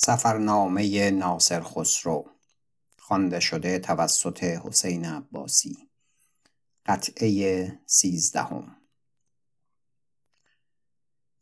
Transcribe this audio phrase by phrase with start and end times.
[0.00, 2.30] سفرنامه ناصر خسرو
[2.98, 5.88] خوانده شده توسط حسین عباسی.
[6.86, 8.76] قطعه سیزدهم.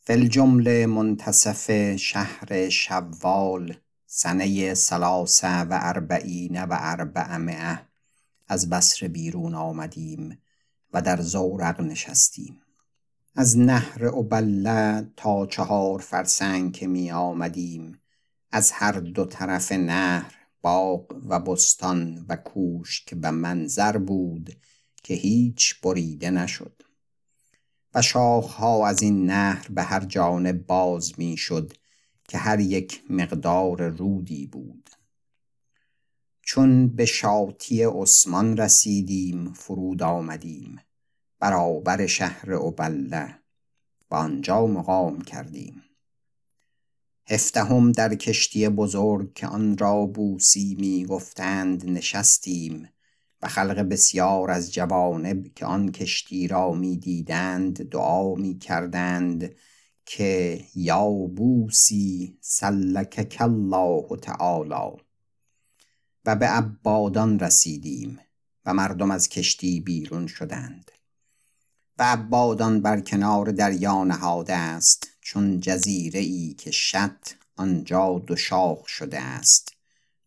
[0.00, 7.88] فی الجمله منتصف شهر شوال سنه ثلاث و اربعین و اربعمایه.
[8.48, 10.42] از بصره بیرون آمدیم
[10.92, 12.60] و در زورق نشستیم.
[13.34, 18.00] از نهر عبله تا چهار فرسنگ که می آمدیم
[18.50, 24.56] از هر دو طرف نهر باغ و بستان و کوشک و منظر بود
[25.02, 26.82] که هیچ بریده نشد.
[27.94, 31.72] و شاخها از این نهر به هر جانب باز می شد
[32.28, 34.90] که هر یک مقدار رودی بود.
[36.42, 40.80] چون به شاطی عثمان رسیدیم فرود آمدیم
[41.38, 43.38] برابر شهر عبله
[44.10, 45.82] و آنجا مقام کردیم.
[47.28, 52.88] هفدهم در کشتی بزرگ که آن را بوسی می گفتند نشستیم
[53.42, 59.54] و خلق بسیار از جوانب که آن کشتی را می دیدند دعا می کردند
[60.06, 65.02] که یا بوسی سلکک الله تعالی.
[66.24, 68.18] و به عبادان رسیدیم
[68.64, 70.90] و مردم از کشتی بیرون شدند.
[71.98, 75.15] و عبادان بر کنار دریا نهاده است.
[75.28, 79.72] چون جزیره ای که شط آنجا دو شاخ شده است.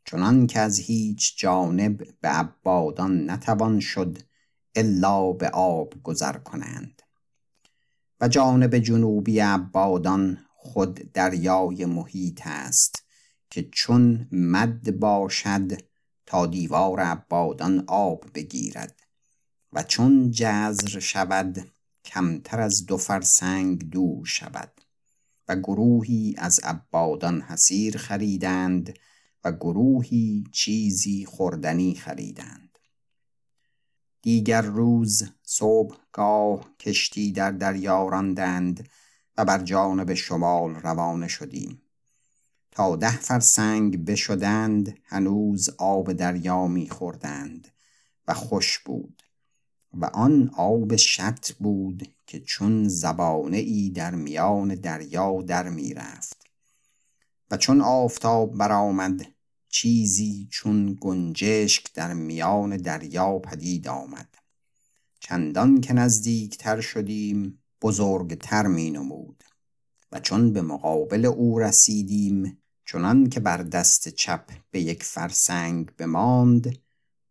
[0.05, 4.17] چنان که از هیچ جانب به عبادان نتوان شد
[4.75, 7.01] الا به آب گذر کنند.
[8.21, 13.03] و جانب جنوبی عبادان خود دریای محیط است
[13.49, 15.71] که چون مد باشد
[16.25, 18.99] تا دیوار عبادان آب بگیرد.
[19.73, 21.71] و چون جزر شود
[22.05, 24.78] کمتر از دو فرسنگ دور شود.
[25.49, 28.93] و گروهی از عبادان حسیر خریدند
[29.43, 32.77] و گروهی چیزی خوردنی خریدند.
[34.21, 38.89] دیگر روز صبحگاه کشتی در دریا راندند
[39.37, 41.81] و بر جانب شمال روانه شدیم.
[42.71, 47.67] تا ده فرسنگ بشدند هنوز آب دریا میخوردند
[48.27, 49.23] و خوش بود.
[49.93, 56.45] و آن آب شط بود که چون زبانه ای در میان دریا در می رفت
[57.51, 59.25] و چون آفتاب برآمد
[59.69, 64.35] چیزی چون گنجشک در میان دریا پدید آمد.
[65.19, 69.43] چندان که نزدیکتر شدیم بزرگتر می نمود
[70.11, 76.77] و چون به مقابل او رسیدیم چنان که بر دست چپ به یک فرسنگ بماند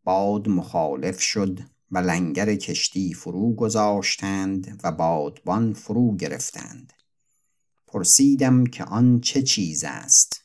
[0.05, 1.59] باد مخالف شد
[1.91, 6.93] و لنگر کشتی فرو گذاشتند و بادبان فرو گرفتند.
[7.87, 10.45] پرسیدم که آن چه چیز است؟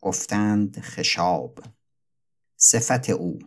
[0.00, 1.58] گفتند خشاب.
[2.56, 3.38] صفت او.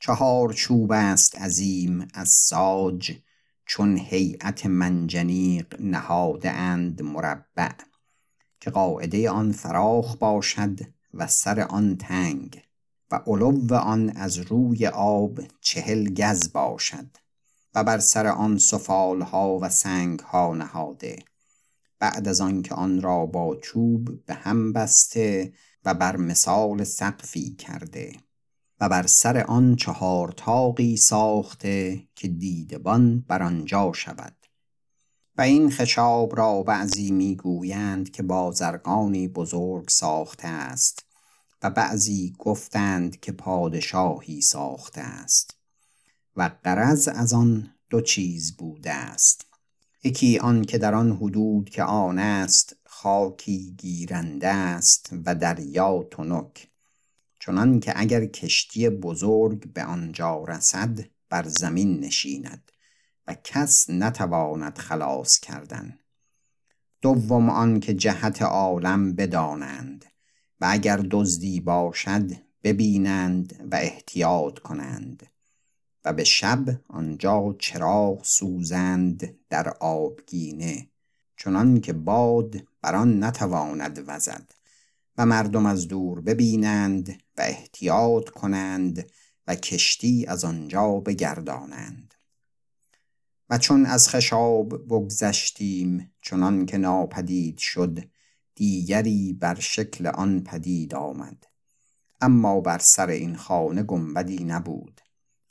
[0.00, 3.12] چهار چوب است عظیم از ساج
[3.66, 7.72] چون هیئت منجنیق نهاده اند مربع
[8.60, 10.80] که قاعده آن فراخ باشد
[11.14, 12.65] و سر آن تنگ.
[13.10, 17.16] و علو آن از روی آب چهل گز باشد
[17.74, 21.18] و بر سر آن سفالها و سنگها نهاده
[21.98, 25.52] بعد از آنکه آن را با چوب به هم بسته
[25.84, 28.12] و بر مثال سقفی کرده
[28.80, 34.36] و بر سر آن چهار تاقی ساخته که دیدبان بر آنجا شود.
[35.38, 41.05] و این خشاب را بعضی می‌گویند که بازرگانی بزرگ ساخته است.
[41.62, 45.56] و بعضی گفتند که پادشاهی ساخته است
[46.36, 49.46] و غرض از آن دو چیز بوده است.
[50.04, 56.68] یکی آن که در آن حدود که آن است خاکی گیرنده است و دریا تنک
[57.40, 62.72] چنان که اگر کشتی بزرگ به آنجا رسد بر زمین نشیند
[63.26, 65.98] و کس نتواند خلاص کردن.
[67.00, 70.04] دوم آن که جهت عالم بدانند
[70.60, 72.30] و اگر دزدی باشد
[72.62, 75.26] ببینند و احتیاط کنند
[76.04, 80.88] و به شب آنجا چراغ سوزند در آبگینه
[81.36, 84.50] چنان که باد بر آن نتواند وزد
[85.18, 89.10] و مردم از دور ببینند و احتیاط کنند
[89.46, 92.14] و کشتی از آنجا بگردانند.
[93.50, 97.98] و چون از خشاب بگذشتیم چنان که ناپدید شد
[98.56, 101.46] دیگری بر شکل آن پدید آمد.
[102.20, 105.00] اما بر سر این خانه گنبدی نبود.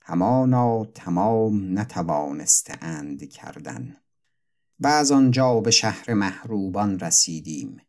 [0.01, 3.95] همانا تمام نتوانسته اند کردن.
[4.79, 7.81] و از آنجا به شهر محروبان رسیدیم.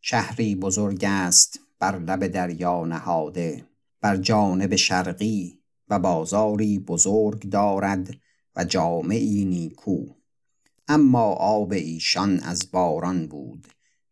[0.00, 3.64] شهری بزرگ است بر لب دریا نهاده.
[4.00, 8.10] بر جانب شرقی و بازاری بزرگ دارد
[8.56, 10.06] و جامعی نیکو.
[10.88, 13.68] اما آب ایشان از باران بود.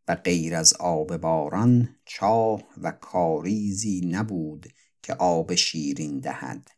[0.08, 4.72] و غیر از آب باران چاه و کاریزی نبود
[5.02, 6.70] که آب شیرین دهد.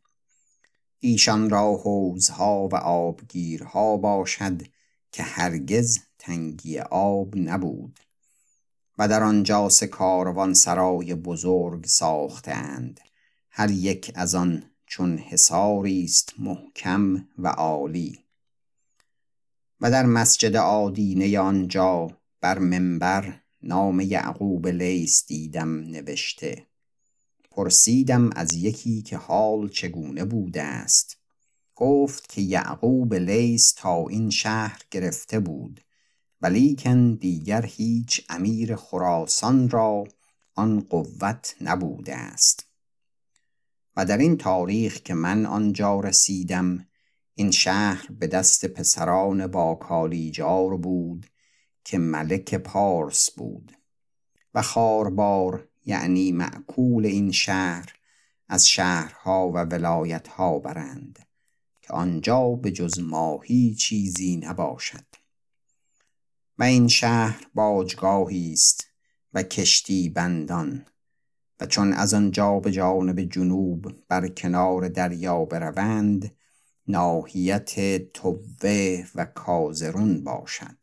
[0.98, 4.62] ایشان را حوزها و آبگیرها باشد
[5.12, 8.00] که هرگز تنگی آب نبود
[8.98, 13.00] و در آنجا سه کاروان سرای بزرگ ساختند
[13.50, 18.24] هر یک از آن چون حصاری است محکم و عالی.
[19.80, 26.66] و در مسجد آدینه آنجا بر منبر نام یعقوب لیس دیدم نوشته.
[27.50, 31.16] پرسیدم از یکی که حال چگونه بوده است.
[31.74, 35.80] گفت که یعقوب لیس تا این شهر گرفته بود
[36.40, 40.04] ولیکن دیگر هیچ امیر خراسان را
[40.54, 42.66] آن قوت نبوده است.
[43.96, 46.86] و در این تاریخ که من آنجا رسیدم
[47.34, 51.29] این شهر به دست پسران با کالیجار بود
[51.90, 53.72] که ملک پارس بود
[54.54, 57.94] و خاربار یعنی معکول این شهر
[58.48, 61.18] از شهرها و ولایتها برند
[61.80, 65.04] که آنجا به جز ماهی چیزی نباشد.
[66.58, 68.86] و این شهر باجگاهی است
[69.34, 70.86] و کشتی بندان
[71.60, 76.36] و چون از آنجا به جانب جنوب بر کنار دریا بروند
[76.88, 80.79] ناحیت توه و کازرون باشد.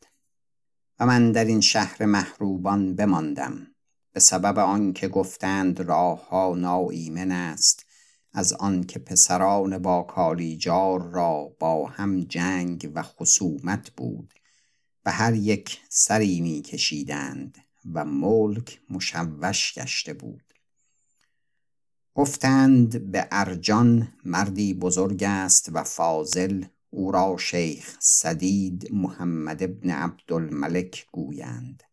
[1.00, 3.68] و من در این شهر محروبان بماندم.
[4.14, 7.86] به سبب آنکه گفتند راهها ناایمن است
[8.34, 14.34] از آنکه پسران با کالیجار را با هم جنگ و خصومت بود.
[15.06, 17.58] و هر یک سری می کشیدند
[17.94, 20.54] و ملک مشوش گشته بود.
[22.14, 31.08] گفتند به ارجان مردی بزرگ است و فاضل او را شیخ سدید محمد ابن عبدالملک
[31.12, 31.84] گویند.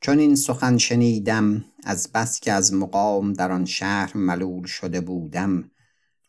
[0.00, 5.70] چون این سخن شنیدم از بس که از مقام در آن شهر ملول شده بودم.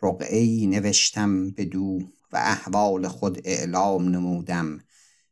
[0.01, 1.99] رقعی نوشتم بدو
[2.31, 4.79] و احوال خود اعلام نمودم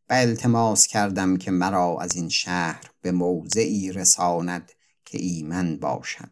[0.10, 4.72] و التماس کردم که مرا از این شهر به موضعی رساند
[5.06, 6.32] که ایمن باشد.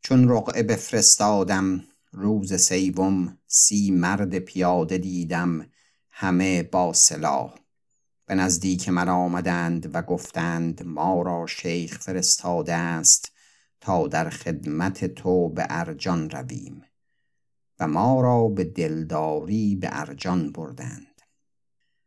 [0.00, 1.84] چون رقعه بفرستادم
[2.16, 5.66] روز سیوم سی مرد پیاده دیدم
[6.10, 7.54] همه با سلاح.
[8.26, 13.32] به نزدیک من آمدند و گفتند ما را شیخ فرستاده است
[13.80, 16.82] تا در خدمت تو به ارجان رویم.
[17.80, 21.22] و ما را به دلداری به ارجان بردند.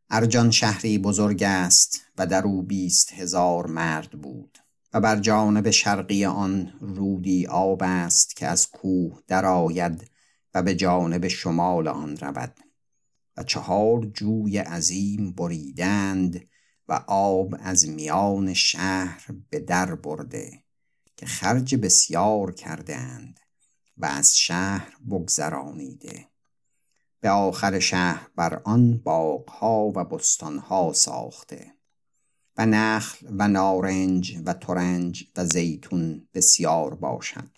[0.10, 4.58] ارجان شهری بزرگ است و در او بیست هزار مرد بود.
[4.94, 10.12] و بر جانب شرقی آن رودی آب است که از کوه درآید
[10.54, 12.60] و به جانب شمال آن رود.
[13.38, 16.50] و چهار جوی عظیم بریدند
[16.88, 20.64] و آب از میان شهر به در برده
[21.18, 23.40] که خرج بسیار کردند
[23.98, 26.28] و از شهر بگذرانیده.
[27.22, 31.79] به آخر شهر بر آن باغها و بستانها ساخته.
[32.60, 37.50] و نخل و نارنج و ترنج و زیتون بسیار باشد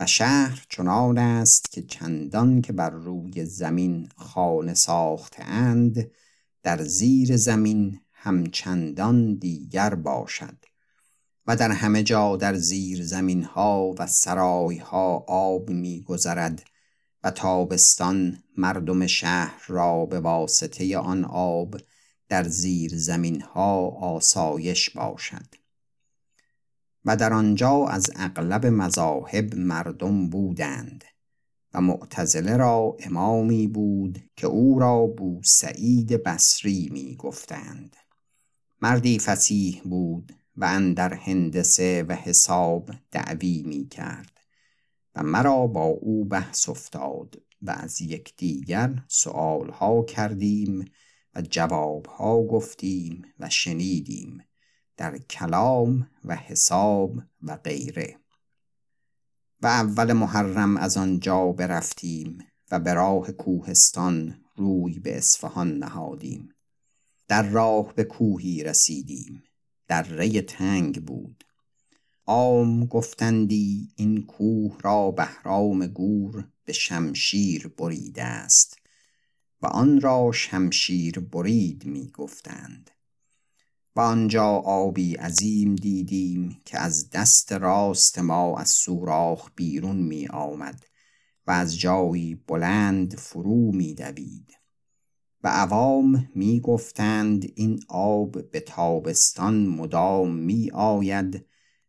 [0.00, 6.10] و شهر چنان است که چندان که بر روی زمین خانه ساخته
[6.62, 10.56] در زیر زمین همچندان دیگر باشد
[11.46, 16.62] و در همه جا در زیر زمین ها و سرای ها آب می گذرد
[17.24, 21.76] و تابستان مردم شهر را به واسطه آن آب
[22.28, 25.54] در زیر زمین ها آسایش باشد
[27.04, 31.04] و در آنجا از اغلب مذاهب مردم بودند
[31.74, 37.96] و معتزله را امامی بود که او را بو سعید بصری می گفتند
[38.82, 44.40] مردی فسیح بود و اندر هندسه و حساب دعوی می کرد
[45.14, 50.84] و مرا با او بحث افتاد و از یکدیگر سؤالها کردیم
[51.36, 54.44] و جوابها گفتیم و شنیدیم
[54.96, 58.18] در کلام و حساب و غیره.
[59.62, 62.38] و اول محرم از آنجا برفتیم
[62.70, 66.48] و به راه کوهستان روی به اصفهان نهادیم.
[67.28, 69.42] در راه به کوهی رسیدیم.
[69.88, 71.44] در ری تنگ بود.
[72.26, 78.85] عام گفتندی این کوه را بهرام گور به شمشیر بریده است.
[79.62, 82.90] و آن را شمشیر برید می گفتند
[83.96, 90.84] و آنجا آبی عظیم دیدیم که از دست راست ما از سوراخ بیرون می آمد
[91.46, 94.50] و از جایی بلند فرو می دوید
[95.44, 101.46] و عوام می گفتند این آب به تابستان مدام می آید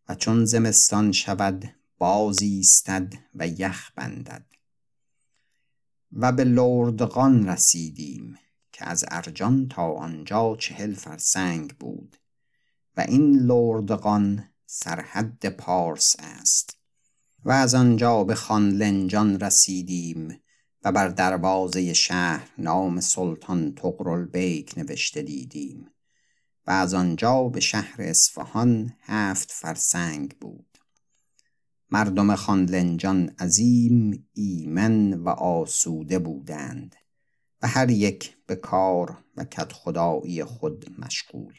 [0.09, 4.56] و چون زمستان شود باز ایستد و یخ بندد.
[6.11, 8.37] و به لردغان رسیدیم
[8.71, 12.17] که از ارجان تا آنجا چهل فرسنگ بود
[12.97, 16.77] و این لردغان سرحد پارس است
[17.45, 20.39] و از آنجا به خانلنجان رسیدیم
[20.83, 23.75] و بر دروازه شهر نام سلطان
[24.31, 25.89] بیک نوشته دیدیم
[26.67, 30.66] و از آنجا به شهر اصفهان هفت فرسنگ بود.
[31.91, 36.95] مردم خانلنجان عظیم ایمن و آسوده بودند
[37.61, 41.53] و هر یک به کار و کت خدایی خود مشغول.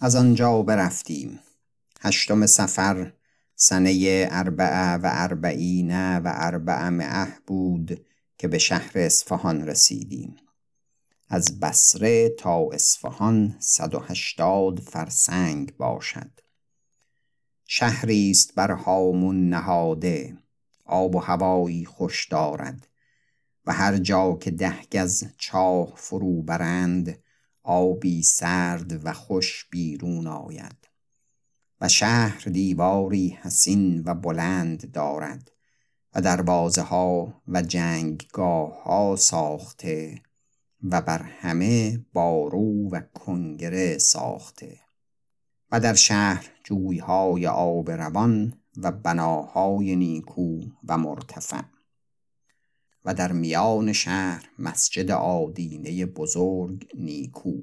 [0.00, 1.40] از آنجا برفتیم.
[2.00, 3.12] هشتم سفر
[3.54, 8.06] سنه اربعه و اربعین و اربعمعه بود
[8.38, 10.36] که به شهر اصفهان رسیدیم.
[11.28, 16.40] از بسره تا اصفهان صد و هشتاد فرسنگ باشد.
[17.66, 20.38] شهری است بر هامون نهاده
[20.84, 22.88] آب و هوایی خوش دارد.
[23.66, 27.18] و هر جا که ده گز چاه فرو برند
[27.62, 30.88] آبی سرد و خوش بیرون آید.
[31.80, 35.50] و شهر دیواری حسین و بلند دارد
[36.14, 40.22] و دروازه ها و جنگگاه ها ساخته
[40.82, 44.85] و بر همه بارو و کنگره ساخته.
[45.70, 51.62] و در شهر جویهای آب روان و بناهای نیکو و مرتفع
[53.04, 57.60] و در میان شهر مسجد آدینه بزرگ نیکو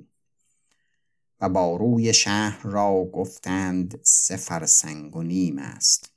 [1.42, 6.12] و با روی شهر را گفتند سه فرسنگ و نیم است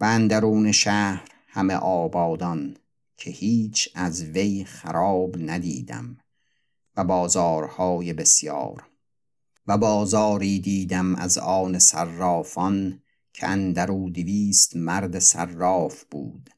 [0.00, 2.76] و اندرون شهر همه آبادان
[3.16, 6.18] که هیچ از وی خراب ندیدم
[6.96, 8.88] و بازارهای بسیار
[9.68, 16.50] و بازاری دیدم از آن صرافان که اندرو دویست مرد صراف بود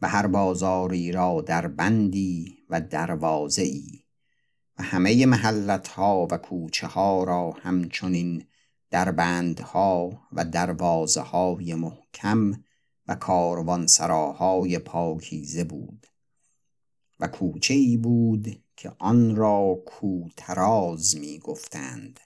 [0.00, 4.02] و هر بازاری را در بندی و دروازه ای
[4.78, 8.44] و همه محلت ها و کوچه ها را همچنین
[8.90, 12.64] در بندها و دروازه های محکم
[13.08, 16.06] و کاروانسراهای پاکیزه بود
[17.20, 22.20] و کوچه ای بود که آن را کوتراز می گفتند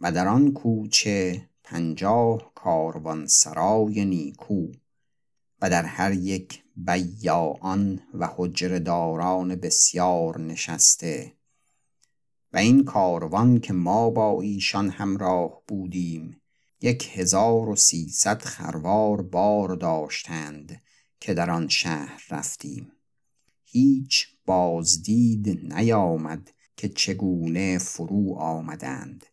[0.00, 4.72] و در آن کوچه پنجاه کاروانسرای نیکو
[5.62, 11.32] و در هر یک بیاان و حجرداران بسیار نشسته
[12.52, 16.40] و این کاروان که ما با ایشان همراه بودیم
[16.82, 20.82] یک هزار و سیصد خروار بار داشتند
[21.20, 22.92] که در آن شهر رفتیم.
[23.64, 29.26] هیچ بازدید نیامد که چگونه فرو آمدند.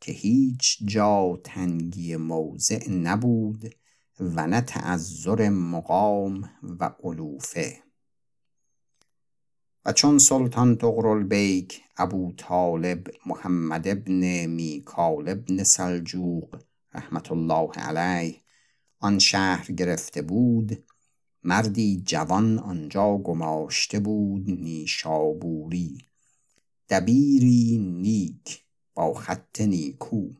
[0.00, 3.74] که هیچ جا تنگی موضع نبود
[4.20, 7.82] و نه تعذر مقام و علوفه.
[9.84, 10.74] و چون سلطان
[11.28, 16.56] بیک ابو طالب محمد ابن میکال ابن سلجوق
[16.94, 18.40] رحمت الله علیه
[18.98, 20.84] آن شهر گرفته بود
[21.42, 25.98] مردی جوان آنجا گماشته بود نیشابوری.
[26.88, 28.67] دبیری نیک
[28.98, 30.30] با خط نیکو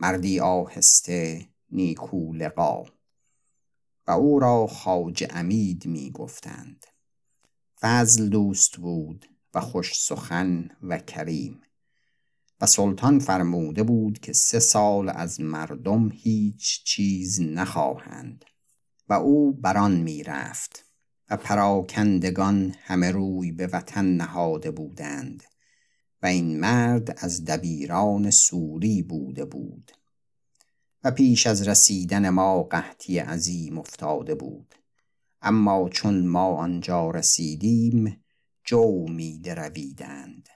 [0.00, 2.84] مردی آهسته نیکو لقا.
[4.06, 6.86] و او را خاج امید می گفتند
[7.80, 11.60] فضل دوست بود و خوش سخن و کریم.
[12.60, 18.44] و سلطان فرموده بود که سه سال از مردم هیچ چیز نخواهند.
[19.08, 20.84] و او بران می رفت
[21.30, 25.51] و پراکندگان همه روی به وطن نهاده بودند.
[26.22, 29.92] و این مرد از دبیران سوری بوده بود
[31.04, 34.74] و پیش از رسیدن ما قحطی عظیم افتاده بود.
[35.42, 38.24] اما چون ما آنجا رسیدیم
[38.64, 40.48] جو می درویدند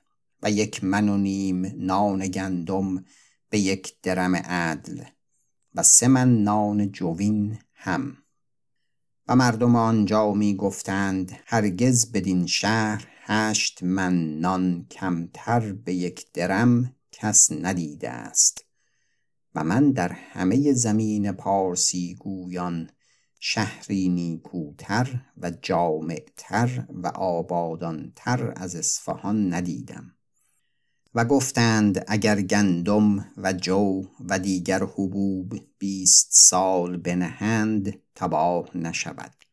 [0.43, 3.05] و یک من و نیم نان گندم
[3.51, 5.03] به یک درم عدل
[5.75, 8.17] و سه من نان جوین هم.
[9.29, 16.95] و مردم آنجا می گفتند هرگز بدین شهر هشت من نان کمتر به یک درم
[17.13, 18.65] کس ندیده است.
[19.55, 22.91] و من در همه زمین پارسی گویان
[23.41, 30.13] شهری نیکوتر و جامعتر و آبادانتر از اصفهان ندیدم.
[31.15, 39.46] و گفتند اگر گندم و جو و دیگر حبوب بیست سال بنهند تباه نشود.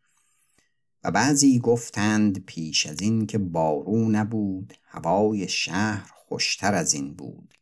[1.03, 7.53] و بعضی گفتند پیش از این که بارو نبود هوای شهر خوشتر از این بود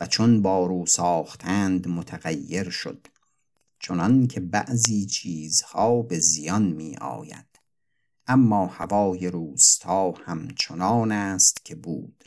[0.00, 3.06] و چون بارو ساختند متغیر شد
[3.78, 7.46] چنان که بعضی چیزها به زیان می آید
[8.26, 12.24] اما هوای روستا همچنان است که بود.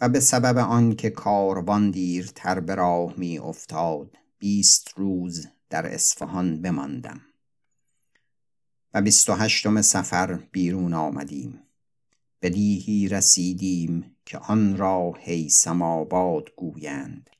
[0.00, 7.20] و به سبب آنکه کاروان دیرتر به راه می افتاد بیست روز در اصفهان بماندم.
[8.94, 11.58] و بیست و هشتم سفر بیرون آمدیم.
[12.40, 17.30] به دیهی رسیدیم که آن را هیثم آباد گویند.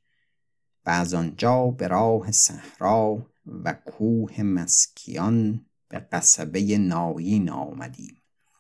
[0.86, 8.16] و از آنجا به راه صحرا و کوه مسکیان به قصبه نایین آمدیم.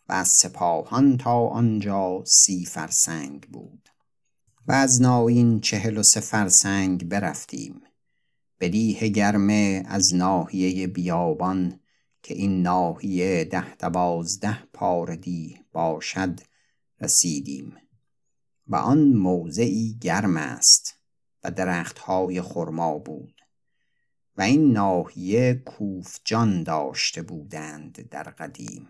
[0.08, 3.88] و از سپاهان تا آنجا سی فرسنگ بود.
[4.68, 7.80] و از نایین چهل و سه فرسنگ برفتیم.
[8.58, 11.80] به دیه گرمه از ناحیه بیابان
[12.22, 16.40] که این ناحیه ده دوازده پار دیه باشد
[17.00, 17.76] رسیدیم.
[18.66, 20.94] و آن موضعی گرم است
[21.44, 23.34] و درختهای خرما بود
[24.36, 28.88] و این ناحیه کوفجان داشته بودند در قدیم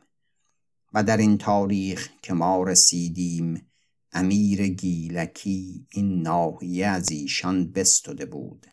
[0.93, 3.67] و در این تاریخ که ما رسیدیم
[4.12, 8.67] امیر گیلکی این ناحیه از ایشان بستده بود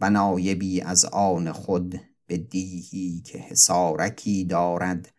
[0.00, 5.12] و نایبی از آن خود به دیهی که حسارکی دارد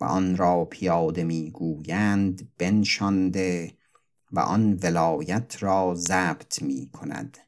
[0.00, 3.72] و آن را پیاده می‌گویند بنشانده
[4.32, 7.38] و آن ولایت را ضبط می کند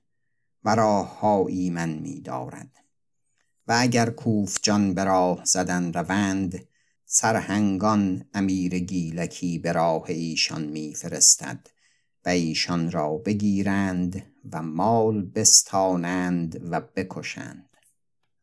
[0.64, 2.70] و راه ایمن می دارد
[3.68, 6.68] و اگر کوفجان به راه زدن روند
[7.04, 11.66] سرهنگان امیر گیلکی به راه ایشان میفرستد
[12.24, 17.73] و ایشان را بگیرند و مال بستانند و بکشند.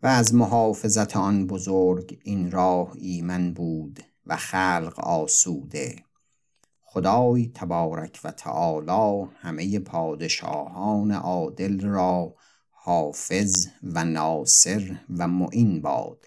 [0.03, 5.95] و از محافظت آن بزرگ این راه ایمن بود و خلق آسوده.
[6.81, 12.35] خدای تبارک و تعالی همه پادشاهان عادل را
[12.71, 16.25] حافظ و ناصر و معین باد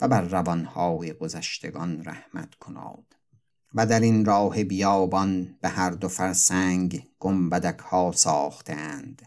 [0.00, 3.16] و بر روانهای گذشتگان رحمت کناد.
[3.74, 9.22] و در این راه بیابان به هر دو فرسنگ گنبدک ها ساختند.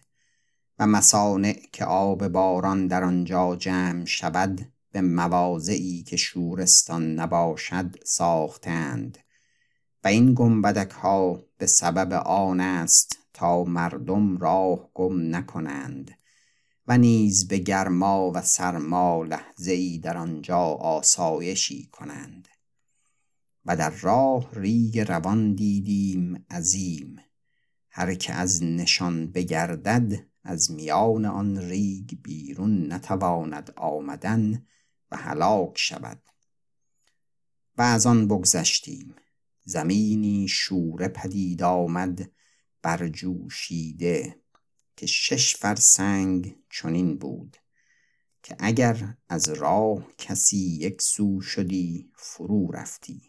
[0.79, 9.17] و مسانع که آب باران در آنجا جمع شود به مواضعی که شورستان نباشد ساختند.
[10.03, 16.11] و این گنبدک ها به سبب آن است تا مردم راه گم نکنند
[16.87, 22.47] و نیز به گرما و سرما لحظه ای در آنجا آسایشی کنند.
[23.65, 27.15] و در راه ریگ روان دیدیم عظیم
[27.89, 34.65] هر که از نشان بگردد از میان آن ریگ بیرون نتواند آمدن
[35.11, 36.21] و هلاک شود.
[37.77, 39.15] و از آن بگذشتیم.
[39.63, 42.31] زمینی شوره پدید آمد
[42.81, 44.41] برجوشیده
[44.97, 47.57] که شش فرسنگ چنین بود
[48.43, 53.21] که اگر از راه کسی یک سو شدی فرو رفتی.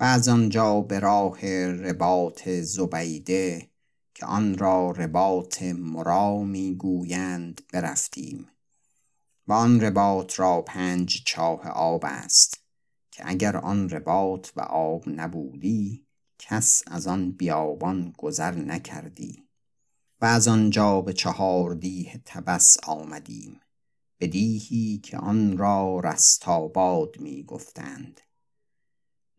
[0.00, 3.70] و از آنجا به راه رباط زبیده
[4.16, 8.48] که آن را رباط مرا می‌گویند برفتیم
[9.46, 12.64] و آن رباط را پنج چاه آب است
[13.10, 16.06] که اگر آن رباط و آب نبودی
[16.38, 19.48] کس از آن بیابان گذر نکردی
[20.20, 23.60] و از آنجا به چهار دیه تبس آمدیم
[24.18, 28.20] به دیهی که آن را رستاباد می گفتند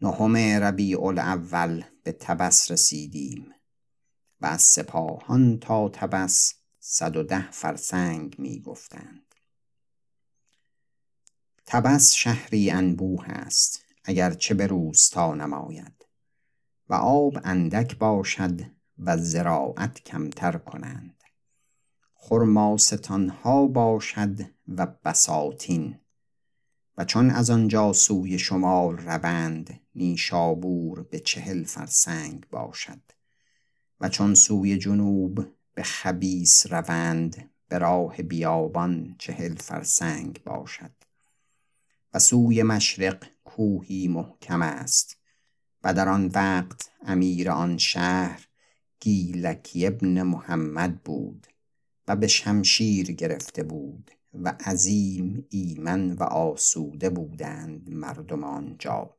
[0.02, 3.54] نهم ربیع الاول به تبس رسیدیم.
[4.42, 9.36] و از سپاهان تا تبس صد و ده فرسنگ می گفتند.
[11.66, 16.06] تبس شهری انبوه است اگر چه به روستا نماید
[16.90, 18.62] و آب اندک باشد
[19.00, 21.24] و زراعت کمتر کنند.
[22.14, 26.00] خرماستان ها باشد و بساتین
[26.98, 33.17] و چون از آنجا سوی شمال روند نیشابور به چهل فرسنگ باشد.
[34.00, 40.92] و چون سوی جنوب به خبیس روند به راه بیابان چهل فرسنگ باشد.
[42.14, 45.18] و سوی مشرق کوهی محکم است
[45.84, 48.48] و در آن وقت امیر آن شهر
[49.00, 51.48] گیلکی ابن محمد بود
[52.08, 59.18] و به شمشیر گرفته بود و عظیم ایمن و آسوده بودند مردم آنجا.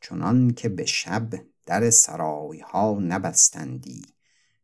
[0.00, 1.30] چنان که به شب
[1.66, 4.02] در سرایها نبستندی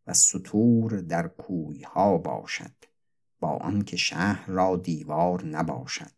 [0.06, 2.74] و ستور در کویها باشد
[3.40, 6.12] با آنکه شهر را دیوار نباشد.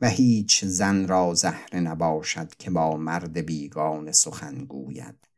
[0.00, 5.28] و هیچ زن را زهره نباشد که با مرد بیگانه سخن گوید.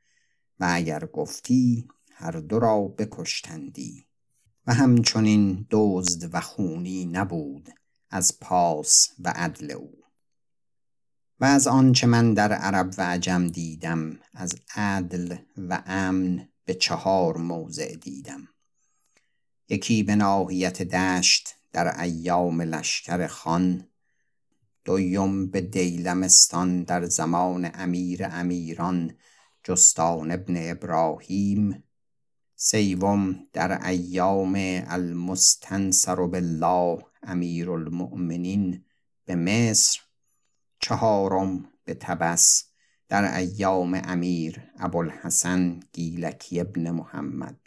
[0.61, 4.07] و اگر گفتی هر دو را بکشتندی.
[4.67, 7.69] و همچنین دزد و خونی نبود
[8.11, 10.06] از پاس و عدل او.
[11.41, 17.37] و از آنچه من در عرب و عجم دیدم از عدل و امن به چهار
[17.37, 18.49] موضع دیدم.
[19.69, 23.87] یکی به ناحیت دشت در ایام لشکر خان
[24.85, 29.15] دویم به دیلمستان در زمان امیر امیران
[29.65, 31.83] جستان ابن ابراهیم
[32.57, 34.55] سیوم در ایام
[34.89, 38.85] المستنصر بالله امیر المؤمنین
[39.25, 40.01] به مصر
[40.87, 42.65] چهارم به تبس
[43.09, 47.61] در ایام امیر ابوالحسن گیلکی ابن محمد.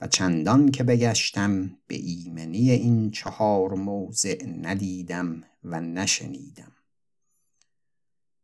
[0.00, 6.72] و چندان که بگشتم به ایمنی این چهار موضع ندیدم و نشنیدم.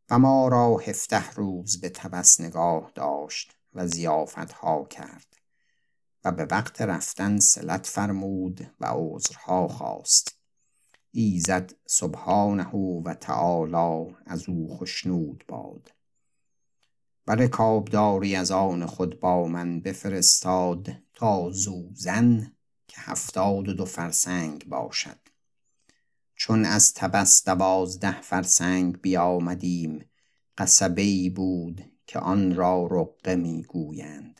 [0.09, 3.87] و ما را هفته روز به تبس نگاه داشت و
[4.53, 5.35] ها کرد
[6.23, 10.34] و به وقت رفتن سلت فرمود و عذرها خواست.
[11.17, 12.69] ایزد سبحانه
[13.05, 15.91] و تعالی از او خشنود باد.
[17.27, 22.51] و رکابداری از آن خود با من بفرستاد تا زوزن
[22.87, 25.19] که هفتاد و دو فرسنگ باشد.
[26.35, 30.05] چون از تبس دوازده فرسنگ بیامدیم
[30.57, 34.39] قصبه ای بود که آن را رقه می‌گویند.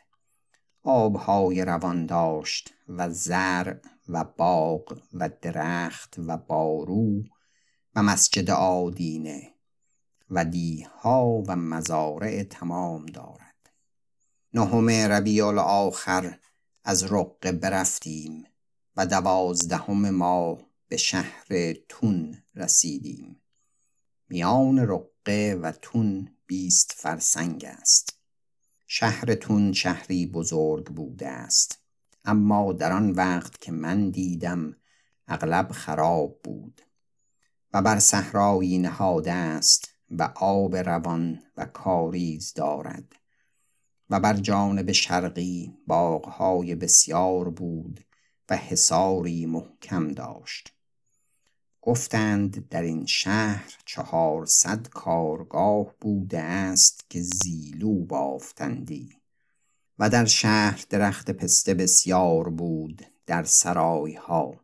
[0.85, 7.23] آبهای روان داشت و زرع و باغ و درخت و بارو
[7.95, 9.53] و مسجد آدینه
[10.29, 13.71] و دیها و مزارع تمام دارد.
[14.53, 16.39] نهم ربیع الاخر
[16.83, 18.43] از رقه برفتیم
[18.95, 23.41] و دوازدهم ما به شهر تون رسیدیم.
[24.29, 28.14] میان رقه و تون بیست فرسنگ است.
[28.87, 31.79] شهر تون شهری بزرگ بوده است.
[32.25, 34.75] اما در آن وقت که من دیدم
[35.27, 36.81] اغلب خراب بود
[37.73, 43.15] و بر صحرایی نهاده است و آب روان و کاریز دارد
[44.09, 48.05] و بر جانب شرقی باغهای بسیار بود
[48.49, 50.74] و حصاری محکم داشت.
[51.85, 59.09] گفتند در این شهر چهارصد کارگاه بوده است که زیلو بافتندی
[59.99, 64.59] و در شهر درخت پسته بسیار بود در سرایها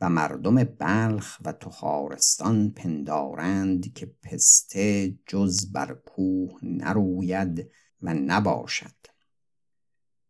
[0.00, 7.70] و مردم بلخ و تخارستان پندارند که پسته جز بر کوه نروید
[8.02, 8.94] و نباشد.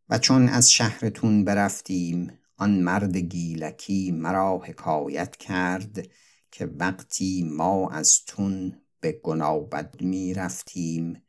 [0.09, 6.09] و چون از شهرتون برفتیم آن مرد گیلکی مرا حکایت کرد
[6.51, 11.23] که وقتی ما از تون به گنابد می رفتیم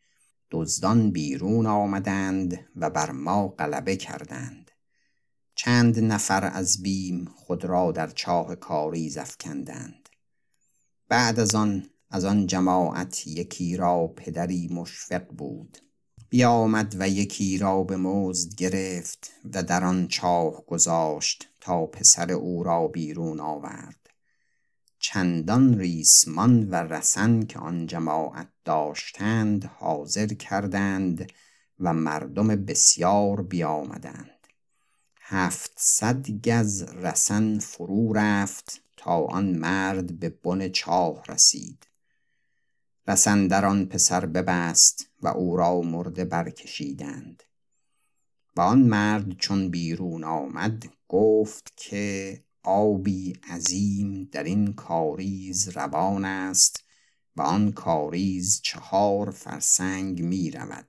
[0.52, 4.72] دزدان بیرون آمدند و بر ما غلبه کردند.
[5.56, 10.10] چند نفر از بیم خود را در چاه کاری زفکندند
[11.08, 15.78] بعد از آن از آن جماعت یکی را پدری مشفق بود.
[16.32, 22.63] بیامد و یکی را به مزد گرفت و در آن چاه گذاشت تا پسر او
[22.63, 24.10] را بیرون آورد.
[25.00, 31.32] چندان ریسمان و رسن که آن جماعت داشتند حاضر کردند
[31.80, 34.48] و مردم بسیار بیامدند.
[35.22, 41.91] هفتصد گز رسن فرو رفت تا آن مرد به بن چاه رسید.
[43.08, 47.44] رسن آن پسر ببست و او را مرده برکشیدند.
[48.56, 56.84] و آن مرد چون بیرون آمد گفت که آبی عظیم در این کاریز روان است
[57.36, 60.88] و آن کاریز چهار فرسنگ می رود.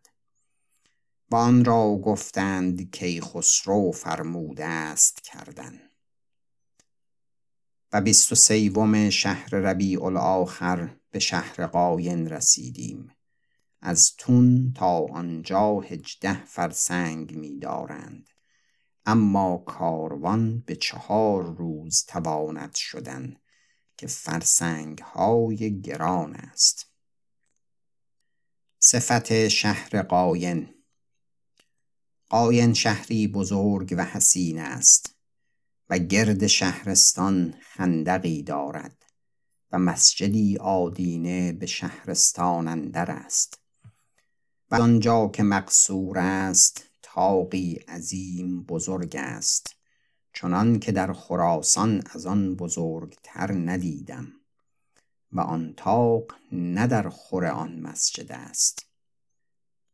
[1.30, 5.80] و آن را گفتند که خسرو فرموده است کردن.
[7.92, 13.10] و بیست و سیوم شهر ربیع الاخر به شهر قاین رسیدیم.
[13.80, 18.28] از تون تا آنجا هجده فرسنگ می دارند
[19.06, 23.36] اما کاروان به چهار روز تواند شدن
[23.96, 26.86] که فرسنگ های گران است.
[28.78, 30.68] صفت شهر قاین
[32.28, 35.16] قاین شهری بزرگ و حسین است
[35.90, 39.01] و گرد شهرستان خندقی دارد.
[39.72, 43.58] و مسجدی آدینه به شهرستان اندر است.
[44.70, 49.76] و آنجا که مقصور است تاقی عظیم بزرگ است.
[50.32, 54.32] چنان که در خراسان از آن بزرگتر ندیدم.
[55.32, 58.86] و آن تاق نه در خور آن مسجد است.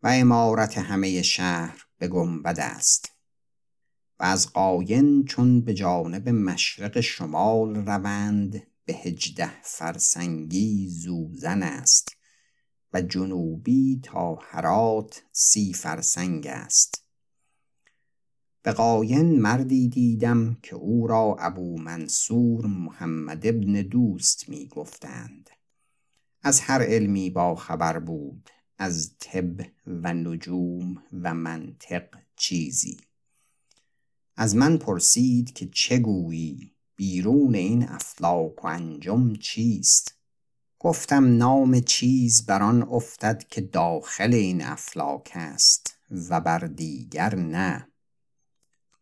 [0.03, 3.13] و امارت همه شهر به گنبد است.
[4.21, 12.17] و از قاین چون به جانب مشرق شمال روند به هجده فرسنگی زوزن است
[12.93, 17.05] و جنوبی تا هرات سی فرسنگ است.
[18.63, 25.51] به قاین مردی دیدم که او را ابو منصور محمد ابن دوست می گفتند.
[26.43, 33.01] از هر علمی با خبر بود از طب و نجوم و منطق چیزی.
[34.37, 40.15] از من پرسید که چه گویی؟ بیرون این افلاک و انجم چیست؟
[40.79, 47.89] گفتم نام چیز بر آن افتد که داخل این افلاک است و بر دیگر نه.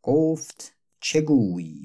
[0.02, 1.20] گفت چه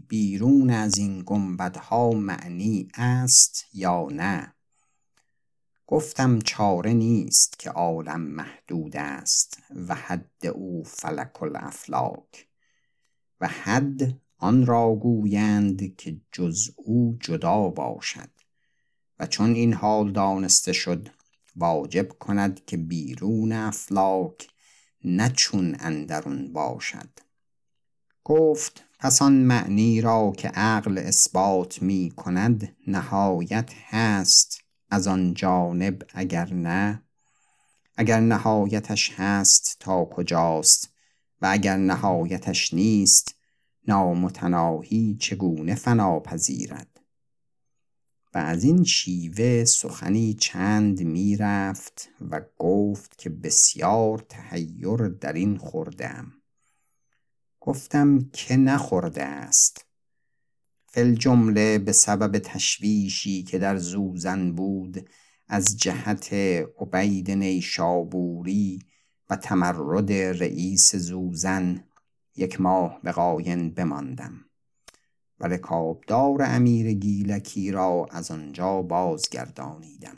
[0.07, 4.53] بیرون از این گنبدها معنی است یا نه؟
[5.87, 12.47] گفتم چاره نیست که عالم محدود است و حد او فلک الافلاک
[13.41, 18.29] و حد آن را گویند که جز او جدا باشد
[19.19, 21.09] و چون این حال دانسته شد
[21.55, 24.47] واجب کند که بیرون افلاک
[25.03, 27.09] نه چون اندرون باشد.
[28.23, 36.01] گفت پس آن معنی را که عقل اثبات می کند نهایت هست از آن جانب
[36.13, 37.03] اگر نه
[37.97, 40.93] اگر نهایتش هست تا کجاست
[41.41, 43.40] و اگر نهایتش نیست
[43.87, 46.99] نامتناهی چگونه فنا پذیرد؟
[48.33, 56.33] و از این شیوه سخنی چند می‌رفت و گفت که بسیار تحیر در این خوردم.
[57.59, 59.85] گفتم که نخورده است.
[60.87, 65.09] فل جمله به سبب تشویشی که در زوزن بود
[65.47, 66.33] از جهت
[66.79, 68.79] عبید نیشابوری
[69.29, 71.83] و تمرد رئیس زوزن
[72.35, 74.45] یک ماه به قاین بماندم.
[75.39, 80.17] و رکابدار امیر گیلکی را از آنجا بازگردانیدم.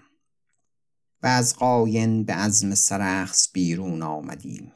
[1.24, 4.74] و از قاین به عزم سرخس بیرون آمدیم.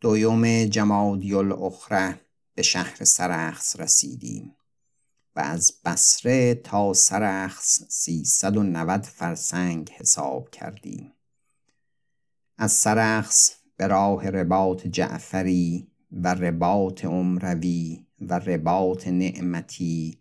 [0.00, 2.20] دویوم جمادی الاخره
[2.54, 4.54] به شهر سرخس رسیدیم.
[5.36, 11.12] و از بسره تا سرخس سیصد و نود فرسنگ حساب کردیم.
[12.58, 20.18] از سرخس به راه رباط جعفری و رباط عمروی و رباط نعمتی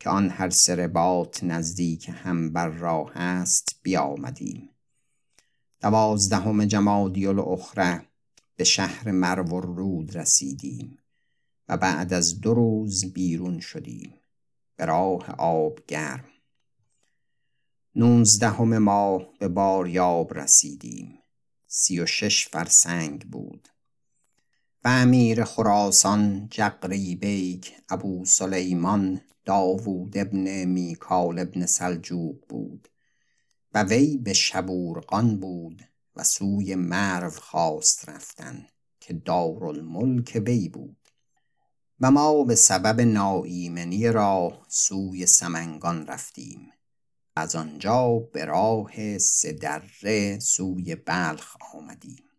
[0.00, 4.68] که آن هر سه رباط نزدیک هم بر راه است بیامدیم.
[5.80, 8.06] دوازدهم جمادی الاخره
[8.56, 10.98] به شهر مرو رود رسیدیم
[11.68, 14.14] و بعد از دو روز بیرون شدیم
[14.76, 16.24] به راه آب گرم.
[17.94, 21.18] نونزدهم ماه به باریاب رسیدیم.
[21.66, 23.68] سی و شش فرسنگ بود.
[24.84, 32.88] و امیر خراسان جقری بیک ابو سلیمان داوود ابن میکال ابن سلجوق بود
[33.74, 35.82] و وی به شبورقان بود
[36.16, 38.66] و سوی مرو خواست رفتن
[39.00, 40.96] که دارالملک وی بود
[42.00, 46.72] و ما به سبب ناایمنی راه سوی سمنگان رفتیم.
[47.36, 52.31] از آنجا به راه سدره سوی بلخ آمدیم.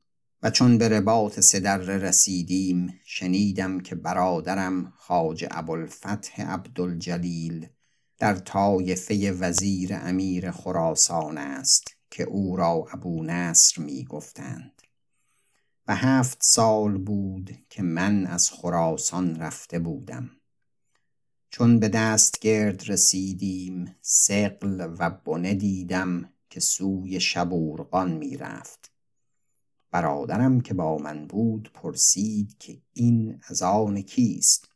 [0.44, 7.68] و چون به رباط سدره رسیدیم شنیدم که برادرم خاج ابوالفتح عبدالجلیل
[8.18, 14.82] در طایفه وزیر امیر خراسان است که او را ابو نصر می گفتند
[15.88, 20.30] و هفت سال بود که من از خراسان رفته بودم.
[21.50, 28.93] چون به دست گرد رسیدیم سقل و بنه دیدم که سوی شبورقان می رفت
[29.94, 34.70] برادرم که با من بود پرسید که این از آن کیست؟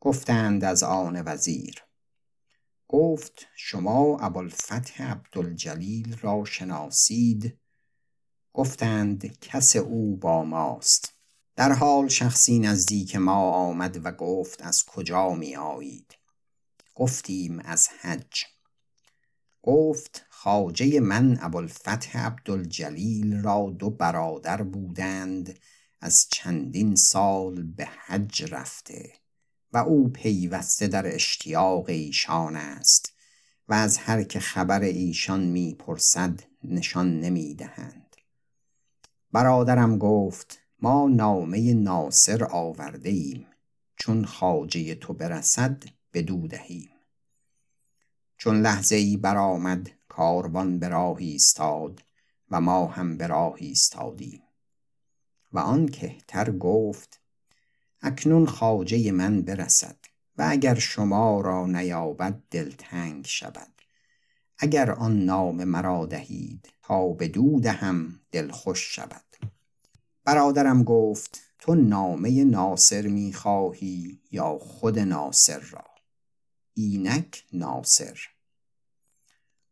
[0.00, 1.84] گفتند از آن وزیر.
[2.88, 7.58] گفت شما ابوالفتح عبدالجلیل را شناسید؟
[8.52, 11.12] گفتند کس او با ماست.
[11.56, 16.14] در حال شخصی نزدیک ما آمد و گفت از کجا می آیید؟
[16.94, 18.44] گفتیم از حج.
[19.62, 25.58] گفت خاجه من ابوالفتح عبدالجلیل را دو برادر بودند
[26.00, 29.12] از چندین سال به حج رفته
[29.72, 33.12] و او پیوسته در اشتیاق ایشان است
[33.68, 38.16] و از هر که خبر ایشان می پرسد نشان نمی دهند
[39.32, 43.46] برادرم گفت ما نامه ناصر آورده ایم
[43.96, 46.48] چون خواجه تو برسد بدو
[48.36, 52.02] چون لحظه ای برآمد کاروان به راه ایستاد
[52.50, 54.42] و ما هم به راه ایستادیم.
[55.52, 57.20] و آن کهتر گفت
[58.02, 59.96] اکنون خواجه من برسد
[60.36, 63.72] و اگر شما را نیابد دلتنگ شود.
[64.58, 69.36] اگر آن نام مرا دهید تا بدو دهم دلخوش شود.
[70.24, 75.84] برادرم گفت تو نامه ناصر می خواهی یا خود ناصر را؟
[76.74, 78.20] اینک ناصر.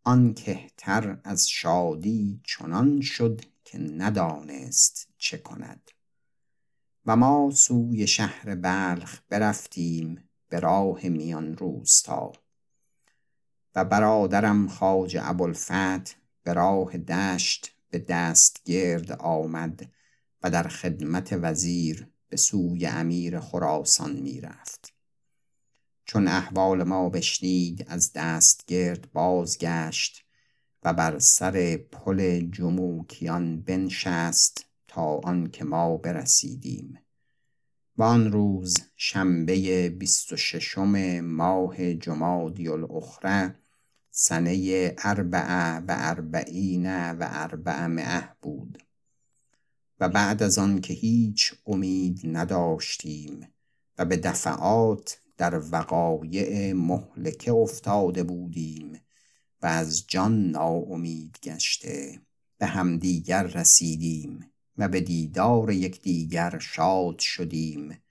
[0.08, 5.90] آن کهتر از شادی چنان شد که ندانست چه کند
[7.06, 12.32] و ما سوی شهر بلخ برفتیم به راه میان روستا
[13.74, 19.90] و برادرم خواجه ابوالفتح به راه دشت به دستگرد آمد
[20.42, 24.77] و در خدمت وزیر به سوی امیر خراسان می رفت.
[26.08, 30.24] چون احوال ما بشنید از دستگرد بازگشت
[30.82, 36.98] و بر سر پل جموکیان بنشست تا آنکه ما برسیدیم.
[37.96, 43.54] و آن روز شنبه بیست و ششم ماه جمادی الاخره
[44.10, 48.82] سنه اربعه و اربعین و اربعمعه بود.
[50.00, 53.48] و بعد از آن که هیچ امید نداشتیم
[53.98, 59.01] و به دفعات در وقایع مهلکه افتاده بودیم
[59.62, 62.20] و از جان ناامید گشته
[62.59, 68.03] به همدیگر رسیدیم و به دیدار یکدیگر شاد شدیم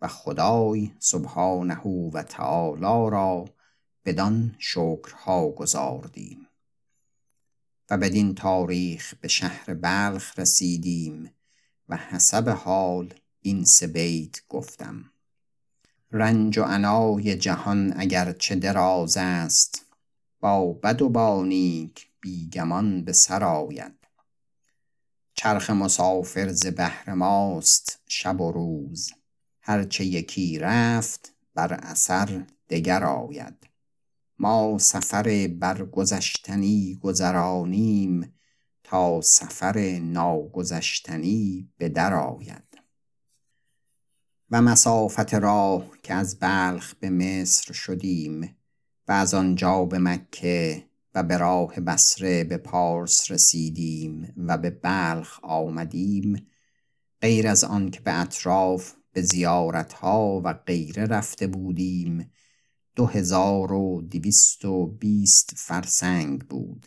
[0.00, 3.44] و خدای سبحانه و تعالی را
[4.04, 6.46] بدان شکرها گذاردیم
[7.90, 11.30] و بدین تاریخ به شهر بلخ رسیدیم
[11.88, 15.04] و حسب حال این سه بیت گفتم.
[16.12, 19.86] رنج و عنای جهان اگر چه دراز است
[20.40, 23.94] با بد و با نیک بیگمان به سر آید.
[25.34, 29.10] چرخ مسافر ز بهر ماست شب و روز
[29.60, 33.68] هرچه یکی رفت بر اثر دگر آید.
[34.38, 38.34] ما سفر برگذشتنی گذرانیم
[38.84, 42.69] تا سفر ناگذشتنی به در آید.
[44.50, 48.56] و مسافت راه که از بلخ به مصر شدیم
[49.08, 50.84] و از آنجا به مکه
[51.14, 56.46] و به راه بصره به پارس رسیدیم و به بلخ آمدیم
[57.20, 62.30] غیر از آن که به اطراف به زیارتها و غیره رفته بودیم
[62.96, 66.86] دو هزار و دویست و بیست فرسنگ بود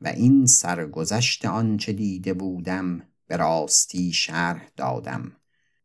[0.00, 5.32] و این سرگذشت آنچه دیده بودم به راستی شرح دادم.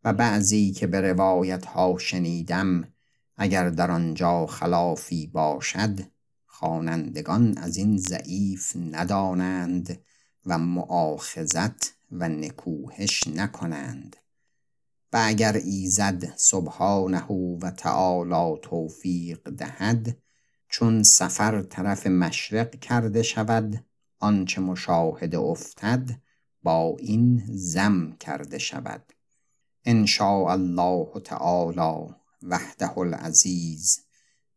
[0.03, 2.93] و بعضی که به روایت ها شنیدم
[3.37, 5.99] اگر در آنجا خلافی باشد
[6.45, 10.01] خوانندگان از این ضعیف ندانند
[10.45, 14.15] و معاخذت و نکوهش نکنند.
[15.13, 17.27] و اگر ایزد سبحانه
[17.61, 20.17] و تعالی توفیق دهد
[20.69, 23.85] چون سفر طرف مشرق کرده شود
[24.19, 26.09] آنچه مشاهده افتد
[26.63, 29.13] با این زم کرده شود.
[29.89, 30.05] ان
[30.51, 33.99] الله تعالی وحده العزیز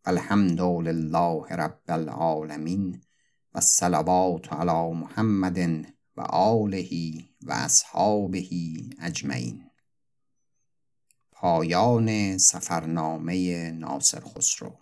[0.04, 3.00] الحمد لله رب العالمین
[3.54, 8.48] و الصلوات علی محمد و آله و اصحابه
[9.00, 9.70] اجمعین.
[11.32, 14.72] پایان سفرنامه ناصر خسرو.